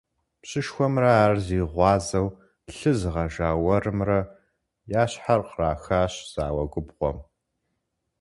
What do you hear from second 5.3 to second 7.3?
кърахащ зауэ губгъуэм.